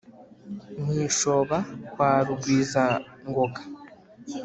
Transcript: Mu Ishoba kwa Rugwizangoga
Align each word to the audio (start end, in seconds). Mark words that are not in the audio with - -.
Mu 0.83 0.91
Ishoba 1.07 1.57
kwa 1.91 2.11
Rugwizangoga 2.25 3.61